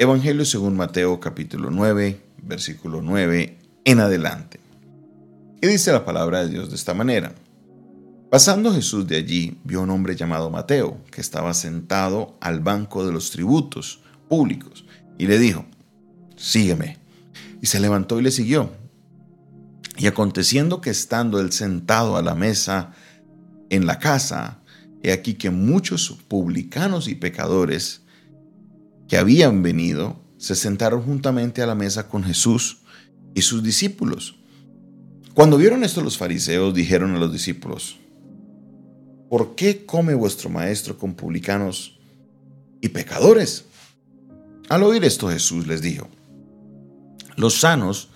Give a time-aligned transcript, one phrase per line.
[0.00, 4.60] Evangelio según Mateo capítulo 9, versículo 9 en adelante.
[5.60, 7.34] Y dice la palabra de Dios de esta manera.
[8.30, 13.12] Pasando Jesús de allí, vio un hombre llamado Mateo, que estaba sentado al banco de
[13.12, 14.84] los tributos públicos,
[15.18, 15.66] y le dijo,
[16.36, 16.98] sígueme.
[17.60, 18.70] Y se levantó y le siguió.
[19.96, 22.92] Y aconteciendo que estando él sentado a la mesa
[23.68, 24.60] en la casa,
[25.02, 28.02] he aquí que muchos publicanos y pecadores
[29.08, 32.82] que habían venido se sentaron juntamente a la mesa con Jesús
[33.34, 34.36] y sus discípulos.
[35.34, 37.98] Cuando vieron esto los fariseos dijeron a los discípulos,
[39.28, 41.98] ¿por qué come vuestro maestro con publicanos
[42.80, 43.64] y pecadores?
[44.68, 46.08] Al oír esto Jesús les dijo,
[47.36, 48.10] los sanos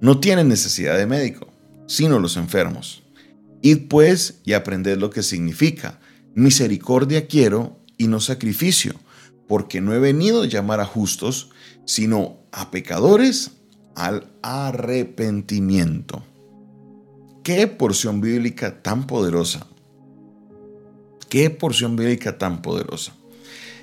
[0.00, 1.46] no tienen necesidad de médico,
[1.86, 3.02] sino los enfermos.
[3.62, 6.00] Id pues y aprended lo que significa,
[6.34, 8.94] misericordia quiero y no sacrificio,
[9.48, 11.50] porque no he venido a llamar a justos,
[11.84, 13.52] sino a pecadores
[13.94, 16.22] al arrepentimiento.
[17.42, 19.66] Qué porción bíblica tan poderosa.
[21.28, 23.14] Qué porción bíblica tan poderosa.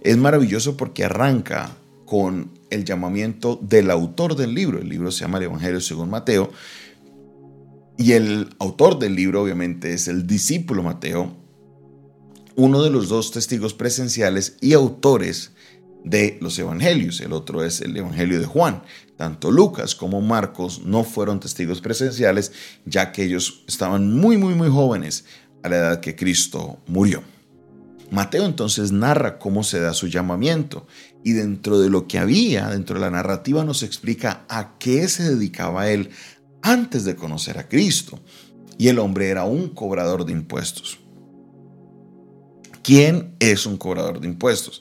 [0.00, 4.78] Es maravilloso porque arranca con el llamamiento del autor del libro.
[4.78, 6.50] El libro se llama el Evangelio según Mateo.
[7.96, 11.34] Y el autor del libro obviamente es el discípulo Mateo,
[12.58, 15.52] uno de los dos testigos presenciales y autores
[16.04, 17.20] de los evangelios.
[17.20, 18.82] El otro es el Evangelio de Juan.
[19.16, 22.50] Tanto Lucas como Marcos no fueron testigos presenciales,
[22.84, 25.24] ya que ellos estaban muy, muy, muy jóvenes
[25.62, 27.22] a la edad que Cristo murió.
[28.10, 30.88] Mateo entonces narra cómo se da su llamamiento
[31.22, 35.22] y dentro de lo que había, dentro de la narrativa nos explica a qué se
[35.22, 36.10] dedicaba él
[36.62, 38.18] antes de conocer a Cristo.
[38.78, 40.98] Y el hombre era un cobrador de impuestos.
[42.88, 44.80] ¿Quién es un cobrador de impuestos?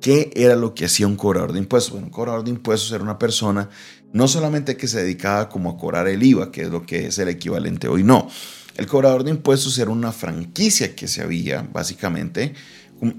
[0.00, 1.94] ¿Qué era lo que hacía un cobrador de impuestos?
[1.94, 3.70] Un cobrador de impuestos era una persona
[4.12, 7.18] no solamente que se dedicaba como a cobrar el IVA, que es lo que es
[7.20, 8.28] el equivalente hoy, no.
[8.76, 12.54] El cobrador de impuestos era una franquicia que se había, básicamente,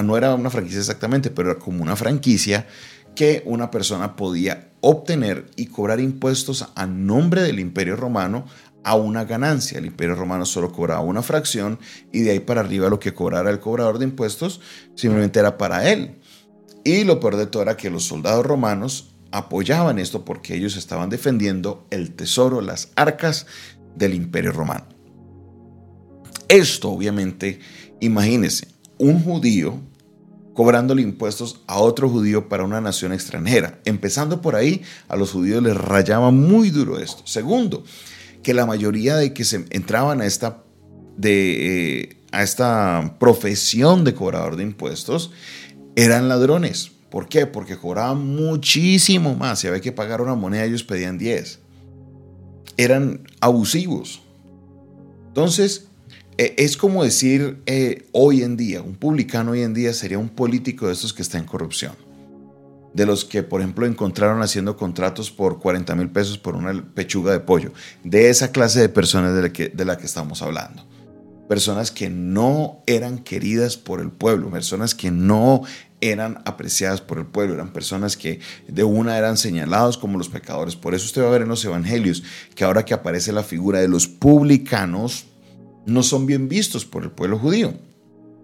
[0.00, 2.68] no era una franquicia exactamente, pero era como una franquicia
[3.16, 8.46] que una persona podía obtener y cobrar impuestos a nombre del imperio romano
[8.84, 9.78] a una ganancia.
[9.78, 11.78] El imperio romano solo cobraba una fracción
[12.12, 14.60] y de ahí para arriba lo que cobrara el cobrador de impuestos
[14.94, 16.18] simplemente era para él.
[16.84, 21.10] Y lo peor de todo era que los soldados romanos apoyaban esto porque ellos estaban
[21.10, 23.46] defendiendo el tesoro, las arcas
[23.94, 24.86] del imperio romano.
[26.48, 27.60] Esto obviamente,
[28.00, 28.68] imagínense,
[28.98, 29.78] un judío
[30.54, 33.80] cobrándole impuestos a otro judío para una nación extranjera.
[33.84, 37.22] Empezando por ahí, a los judíos les rayaba muy duro esto.
[37.24, 37.84] Segundo,
[38.42, 40.64] que la mayoría de que se entraban a esta,
[41.16, 45.32] de, eh, a esta profesión de cobrador de impuestos
[45.96, 46.92] eran ladrones.
[47.10, 47.46] ¿Por qué?
[47.46, 49.60] Porque cobraban muchísimo más.
[49.60, 51.58] Si había que pagar una moneda, ellos pedían 10.
[52.76, 54.22] Eran abusivos.
[55.28, 55.88] Entonces,
[56.38, 60.28] e, es como decir eh, hoy en día, un publicano hoy en día sería un
[60.28, 61.92] político de estos que está en corrupción.
[62.92, 67.32] De los que, por ejemplo, encontraron haciendo contratos por 40 mil pesos por una pechuga
[67.32, 67.72] de pollo.
[68.02, 70.90] De esa clase de personas de la que, de la que estamos hablando
[71.50, 75.62] personas que no eran queridas por el pueblo, personas que no
[76.00, 80.76] eran apreciadas por el pueblo, eran personas que de una eran señalados como los pecadores.
[80.76, 82.22] Por eso usted va a ver en los evangelios
[82.54, 85.26] que ahora que aparece la figura de los publicanos,
[85.86, 87.74] no son bien vistos por el pueblo judío.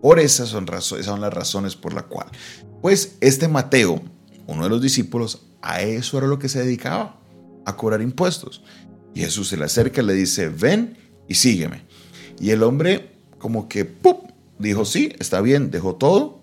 [0.00, 2.28] Por esas son, esas son las razones por la cual.
[2.80, 4.00] Pues este Mateo,
[4.46, 7.20] uno de los discípulos, a eso era lo que se dedicaba,
[7.64, 8.62] a cobrar impuestos.
[9.14, 11.82] Y Jesús se le acerca y le dice, ven y sígueme.
[12.40, 14.30] Y el hombre como que ¡pup!
[14.58, 16.40] dijo, sí, está bien, dejó todo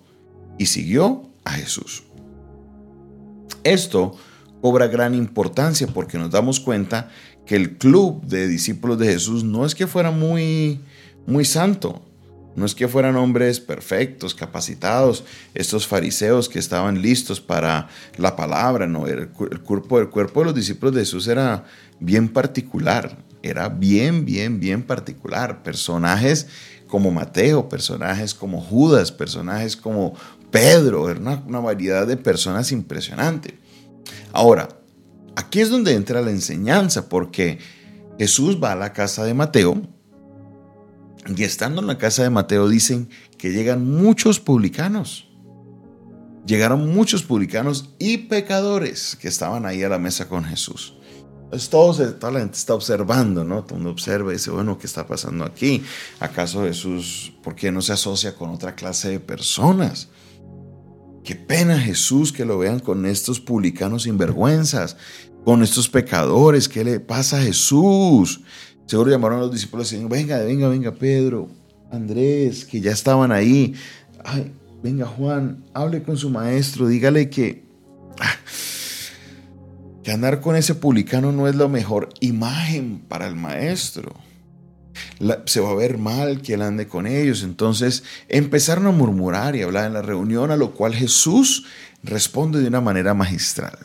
[0.57, 2.03] y siguió a Jesús.
[3.63, 4.15] Esto
[4.61, 7.09] cobra gran importancia porque nos damos cuenta
[7.45, 10.81] que el club de discípulos de Jesús no es que fuera muy,
[11.25, 12.01] muy santo,
[12.55, 15.23] no es que fueran hombres perfectos, capacitados,
[15.53, 20.55] estos fariseos que estaban listos para la palabra, no, el, cuerpo, el cuerpo de los
[20.55, 21.63] discípulos de Jesús era
[21.99, 25.63] bien particular, era bien, bien, bien particular.
[25.63, 26.47] Personajes
[26.87, 30.13] como Mateo, personajes como Judas, personajes como
[30.51, 33.57] Pedro, era una, variedad de personas impresionante.
[34.33, 34.67] Ahora,
[35.35, 37.59] aquí es donde entra la enseñanza, porque
[38.19, 39.81] Jesús va a la casa de Mateo
[41.27, 45.27] y estando en la casa de Mateo dicen que llegan muchos publicanos.
[46.45, 50.95] Llegaron muchos publicanos y pecadores que estaban ahí a la mesa con Jesús.
[51.51, 53.63] Pues todos, toda la gente está observando, ¿no?
[53.63, 55.83] Todo mundo observa y dice, bueno, ¿qué está pasando aquí?
[56.19, 60.07] ¿Acaso Jesús, por qué no se asocia con otra clase de personas?
[61.23, 64.97] Qué pena Jesús que lo vean con estos publicanos sinvergüenzas,
[65.45, 66.67] con estos pecadores.
[66.67, 68.41] ¿Qué le pasa a Jesús?
[68.91, 71.47] Seguro llamaron a los discípulos y dijeron, venga, venga, venga, Pedro,
[71.93, 73.73] Andrés, que ya estaban ahí.
[74.83, 77.63] Venga Juan, hable con su maestro, dígale que,
[78.19, 78.35] ah,
[80.03, 84.13] que andar con ese publicano no es la mejor imagen para el maestro.
[85.45, 87.43] se va a ver mal que él ande con ellos.
[87.43, 91.65] Entonces empezaron a murmurar y hablar en la reunión, a lo cual Jesús
[92.03, 93.77] responde de una manera magistral.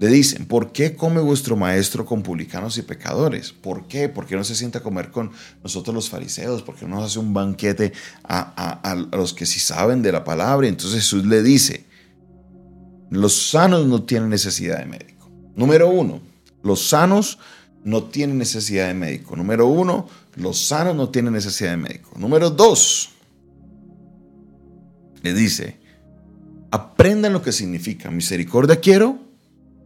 [0.00, 3.52] Le dicen, ¿por qué come vuestro maestro con publicanos y pecadores?
[3.52, 4.08] ¿Por qué?
[4.08, 6.62] ¿Por qué no se sienta a comer con nosotros los fariseos?
[6.62, 7.92] ¿Por qué no nos hace un banquete
[8.22, 10.68] a, los que sí saben de la palabra?
[10.68, 11.84] entonces Jesús le dice,
[13.10, 15.30] los sanos no tienen necesidad de médico.
[15.56, 16.20] Número uno,
[16.62, 17.38] los sanos
[17.82, 19.34] no tienen necesidad de médico.
[19.34, 22.12] Número uno, los sanos no tienen necesidad de médico.
[22.16, 23.10] Número dos,
[25.22, 25.76] le dice,
[26.70, 29.27] aprendan lo que significa misericordia quiero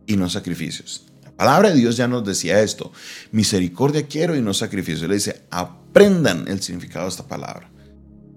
[0.07, 1.07] y no sacrificios.
[1.25, 2.93] La palabra de Dios ya nos decía esto.
[3.31, 5.09] Misericordia quiero y no sacrificios.
[5.09, 7.71] Le dice, aprendan el significado de esta palabra.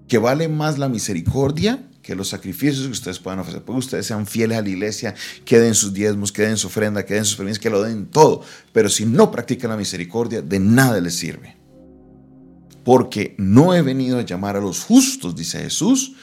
[0.08, 3.64] Que vale más la misericordia que los sacrificios que ustedes puedan ofrecer.
[3.64, 7.36] Porque ustedes sean fieles a la iglesia, queden sus diezmos, queden su ofrenda, queden sus
[7.36, 8.44] premios, que lo den todo.
[8.72, 11.58] Pero si no practican la misericordia, de nada les sirve.
[12.84, 16.14] Porque no he venido a llamar a los justos, dice Jesús,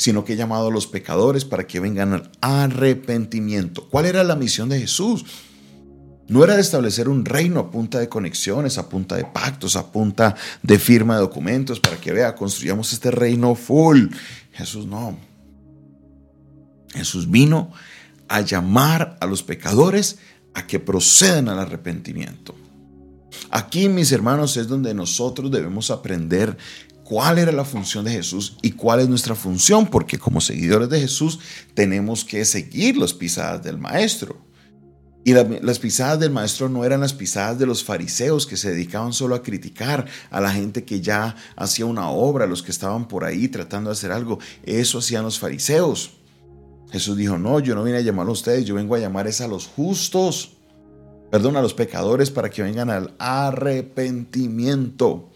[0.00, 3.86] sino que he llamado a los pecadores para que vengan al arrepentimiento.
[3.90, 5.26] ¿Cuál era la misión de Jesús?
[6.26, 9.92] No era de establecer un reino a punta de conexiones, a punta de pactos, a
[9.92, 14.06] punta de firma de documentos para que vea, construyamos este reino full.
[14.52, 15.18] Jesús no.
[16.94, 17.70] Jesús vino
[18.26, 20.16] a llamar a los pecadores
[20.54, 22.54] a que procedan al arrepentimiento.
[23.50, 26.56] Aquí, mis hermanos, es donde nosotros debemos aprender
[27.10, 31.00] cuál era la función de Jesús y cuál es nuestra función, porque como seguidores de
[31.00, 31.40] Jesús
[31.74, 34.36] tenemos que seguir las pisadas del Maestro.
[35.24, 39.12] Y las pisadas del maestro no eran las pisadas de los fariseos que se dedicaban
[39.12, 43.24] solo a criticar a la gente que ya hacía una obra, los que estaban por
[43.24, 44.38] ahí tratando de hacer algo.
[44.62, 46.12] Eso hacían los fariseos.
[46.90, 49.46] Jesús dijo, no, yo no vine a llamar a ustedes, yo vengo a llamar a
[49.46, 50.52] los justos,
[51.30, 55.29] perdón, a los pecadores para que vengan al arrepentimiento.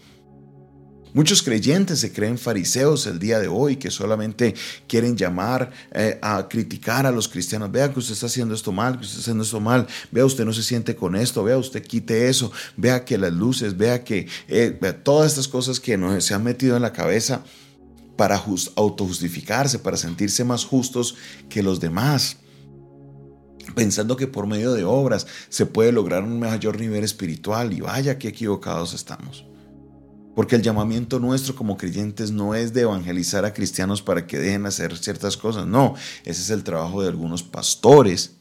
[1.15, 4.53] Muchos creyentes se creen fariseos el día de hoy que solamente
[4.89, 7.71] quieren llamar eh, a criticar a los cristianos.
[7.71, 9.87] Vea que usted está haciendo esto mal, que usted está haciendo esto mal.
[10.11, 11.45] Vea usted no se siente con esto.
[11.45, 12.51] Vea usted quite eso.
[12.77, 16.75] Vea que las luces, vea que eh, todas estas cosas que nos se han metido
[16.75, 17.45] en la cabeza
[18.17, 18.43] para
[18.75, 21.15] autojustificarse, para sentirse más justos
[21.49, 22.39] que los demás
[23.75, 28.19] pensando que por medio de obras se puede lograr un mayor nivel espiritual y vaya
[28.19, 29.47] que equivocados estamos.
[30.35, 34.67] Porque el llamamiento nuestro como creyentes no es de evangelizar a cristianos para que dejen
[34.67, 35.67] hacer ciertas cosas.
[35.67, 35.95] No,
[36.25, 38.37] ese es el trabajo de algunos pastores.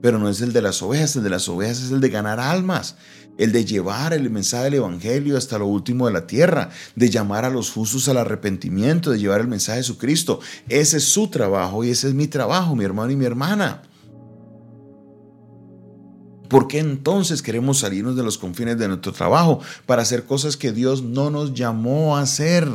[0.00, 2.38] Pero no es el de las ovejas, el de las ovejas es el de ganar
[2.38, 2.96] almas,
[3.36, 7.44] el de llevar el mensaje del Evangelio hasta lo último de la tierra, de llamar
[7.44, 10.40] a los justos al arrepentimiento, de llevar el mensaje de Jesucristo.
[10.68, 13.82] Ese es su trabajo y ese es mi trabajo, mi hermano y mi hermana.
[16.48, 20.72] ¿Por qué entonces queremos salirnos de los confines de nuestro trabajo para hacer cosas que
[20.72, 22.68] Dios no nos llamó a hacer?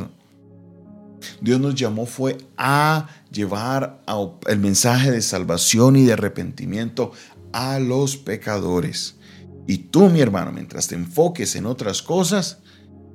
[1.40, 4.02] Dios nos llamó fue a llevar
[4.46, 7.12] el mensaje de salvación y de arrepentimiento
[7.52, 9.16] a los pecadores.
[9.66, 12.58] Y tú, mi hermano, mientras te enfoques en otras cosas,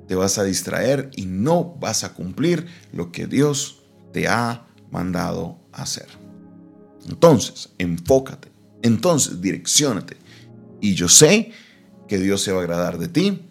[0.07, 5.59] te vas a distraer y no vas a cumplir lo que Dios te ha mandado
[5.71, 6.07] hacer.
[7.07, 8.51] Entonces, enfócate.
[8.81, 10.18] Entonces, direccionate
[10.81, 11.51] y yo sé
[12.07, 13.41] que Dios se va a agradar de ti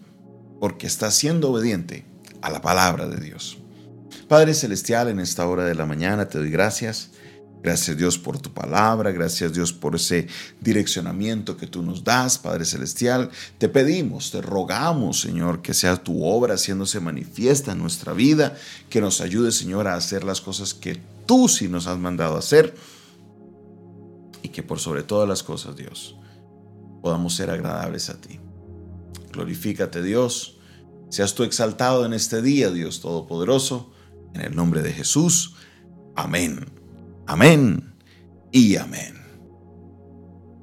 [0.61, 2.05] porque estás siendo obediente
[2.43, 3.59] a la palabra de Dios.
[4.29, 7.11] Padre Celestial, en esta hora de la mañana te doy gracias.
[7.63, 10.29] Gracias Dios por tu palabra, gracias Dios por ese
[10.61, 13.31] direccionamiento que tú nos das, Padre Celestial.
[13.59, 18.57] Te pedimos, te rogamos, Señor, que sea tu obra haciéndose manifiesta en nuestra vida,
[18.89, 22.75] que nos ayude, Señor, a hacer las cosas que tú sí nos has mandado hacer
[24.43, 26.17] y que por sobre todas las cosas, Dios,
[27.03, 28.41] podamos ser agradables a ti.
[29.33, 30.59] Glorifícate Dios,
[31.09, 33.93] seas tú exaltado en este día, Dios Todopoderoso,
[34.35, 35.55] en el nombre de Jesús.
[36.17, 36.67] Amén,
[37.27, 37.95] amén
[38.53, 39.19] y amén.